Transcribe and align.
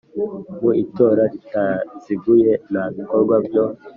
Mu 0.61 0.71
itora 0.83 1.23
ritaziguye 1.31 2.51
nta 2.71 2.83
bikorwa 2.95 3.35
byo 3.47 3.63